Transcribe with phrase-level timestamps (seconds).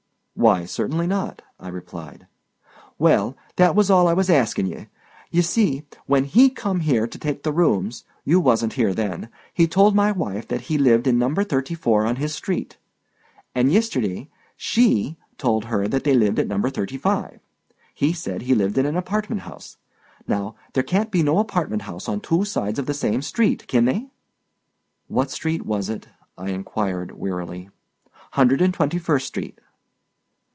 [0.33, 2.25] "Why, certainly not," I replied.
[2.97, 4.87] "Well—that was all I wuz askin' ye.
[5.29, 10.11] Ye see, when he come here to take the rooms—you wasn't here then—he told my
[10.11, 12.77] wife that he lived at number thirty four in his street.
[13.53, 17.39] An' yistiddy she told her that they lived at number thirty five.
[17.93, 19.77] He said he lived in an apartment house.
[20.27, 23.85] Now there can't be no apartment house on two sides of the same street, kin
[23.85, 24.07] they?"
[25.07, 27.69] "What street was it?" I inquired, wearily.
[28.31, 29.59] "Hundred 'n' twenty first street."